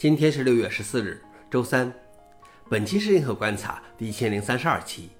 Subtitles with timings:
[0.00, 1.92] 今天是六月十四日，周三。
[2.70, 5.10] 本期是银河观察第一千零三十二期，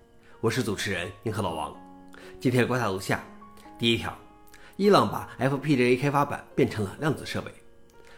[0.40, 1.76] 我是主持人银河老王。
[2.40, 3.22] 今天观察如下：
[3.78, 4.16] 第一条，
[4.76, 7.50] 伊朗把 FPGA 开发板变成了量子设备。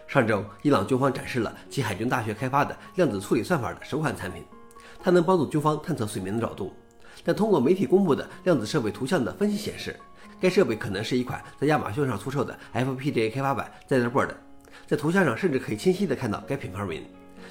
[0.07, 4.45] 上周，伊朗军方展示了其海军大学开发的量子处理算法的首款产品，
[5.03, 6.73] 它能帮助军方探测水面的扰动。
[7.25, 9.99] 但通过媒体公布的量子设备图像的分析显示，
[10.41, 14.37] 该设备可能是一款在亚马逊上出售的 FPGA 开发板 Zetherboard。
[14.93, 17.03] 在图像上，甚至可以清晰地看到该品牌名。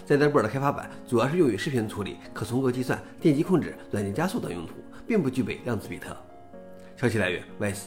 [0.07, 4.73] Zetherboard 的开发板主要是用于视频处理、可重构计算、电机控制、软件加速等用途，
[5.07, 6.15] 并不具备量子比特。
[6.95, 7.85] 消息来源：Vice。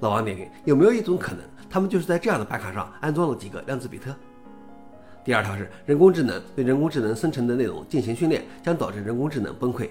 [0.00, 4.12] 老王点评：有没有一种可能，他们就是在这样的板卡上安装了几个量子比特？
[5.24, 9.90] 第二条是人工智能对人工智能生成的内容进行训练，将导致人工智能崩溃。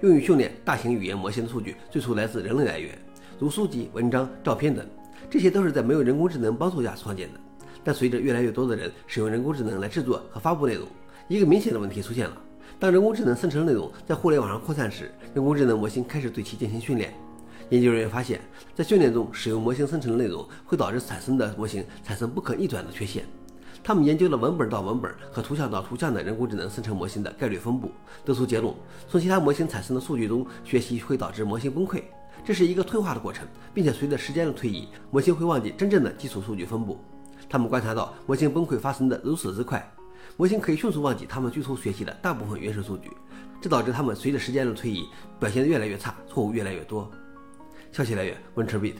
[0.00, 2.98] 用于训练大型语言模型的数据最初来自人类来源，
[3.38, 4.86] 如书籍、文章、照片等，
[5.28, 7.40] 这些都是在没有人工智能帮助下创建的。
[7.82, 10.86] 但随着越来越多的人使用人工智能来制作和发布内容，
[11.28, 12.36] 一个明显的问题出现了：
[12.78, 17.14] 当人工智能生成内容在互联网上扩散时，人工智能模型开始对其进行训练。
[17.68, 18.40] 研究人员发现，
[18.74, 23.24] 在训练中使用模型生成的内容会导致产生的模型产生不可逆转的缺陷。
[23.82, 27.90] 他们研究了文本到文本和图像到图像的人工智能生成模型的概率分布，
[28.24, 28.74] 得出结论：
[29.08, 32.02] 从其他模型产生的数据中学习会导致模型崩溃。
[32.44, 36.98] 这是一个退化的过程，并且随着时间的推移，模型会忘记真正的基础数据分布。
[37.50, 39.84] 他们观察到模型崩溃发生的如此之快，
[40.36, 43.10] 模型可以迅速忘记他们最初学习的大部分原始数据，
[43.60, 45.04] 这导致他们随着时间的推移
[45.40, 47.10] 表现得越来越差，错误越来越多。
[47.90, 48.94] 消息来源：WinterBeat。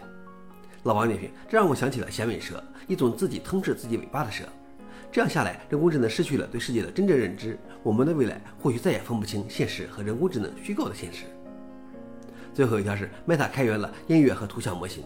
[0.83, 4.43] 老王点评：这让我想起了响尾蛇，一种自己吞噬自己尾巴的蛇。
[5.12, 11.27] 这样下来，人工智能失去了对世界的真正认知，我们的未来或许再也分不清现实和人工智能虚构的现实。
[12.53, 15.05] 最后一条是，Meta 开源了音乐和图像模型。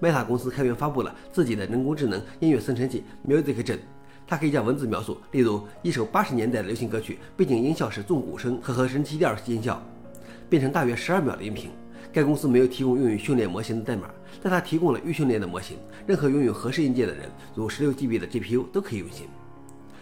[0.00, 3.78] Meta 公司开源发布了自己的人工智能音乐生成器 MusicGen，
[4.26, 9.82] 它可以将文字描述，例如一首八十年代流行歌曲，背景音效是重鼓声和合成基调音效，
[10.48, 11.70] 变成大约十二秒的音频。
[12.12, 14.10] 该公司没有提供用于训练模型的代码，
[14.42, 19.28] 但它提供了预训练的模型，任何拥有合适硬件的人，如十六 GB 的 GPU 都可以运行。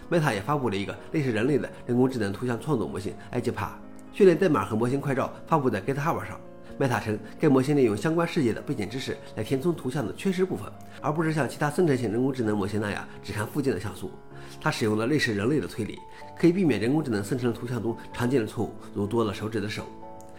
[0.08, 3.68] Meta 也发布了一个类似人类的人工智能图像创作模型 AGPA，
[4.12, 6.40] 训练代码和模型快照发布在 GitHub 上。
[6.78, 14.12] Meta 称，该模型利用相关世界的背景知识来填充图像的缺失部分，而不是像其他生成性人工智能模型那样只看附近的像素。
[14.60, 15.98] 它使用了类似人类的推理，
[16.38, 19.84] 可以避免人工智能生成的图像中常见的错误，如多了手指的手。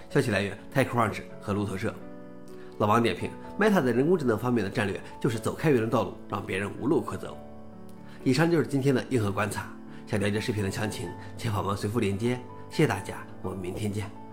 [0.10, 1.94] 消息来源：TechCrunch 和路透社。
[2.78, 3.30] 老王点评
[3.60, 7.38] ：Meta 在人工智能方面的战略就是走开源的道路，让别人无路可走。
[8.24, 9.72] 以上就是今天的硬核观察。
[10.08, 11.08] 想了解视频的详情，
[11.38, 12.40] 请访问随附链接。
[12.70, 14.29] 谢谢大家，我们明天见。